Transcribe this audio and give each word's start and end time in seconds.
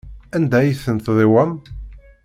Anda 0.35 0.57
ay 0.59 0.71
ten-tdiwam? 0.83 1.51